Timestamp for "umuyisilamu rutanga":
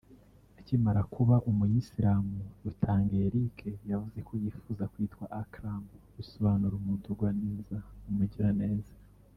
1.49-3.13